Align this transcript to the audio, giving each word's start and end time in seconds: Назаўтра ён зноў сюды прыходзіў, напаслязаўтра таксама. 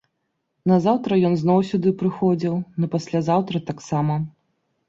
Назаўтра 0.71 1.19
ён 1.29 1.33
зноў 1.41 1.59
сюды 1.71 1.93
прыходзіў, 1.99 2.57
напаслязаўтра 2.87 3.57
таксама. 3.69 4.19